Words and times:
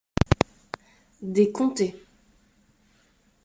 Des 1.21 1.51
comtés 1.51 1.93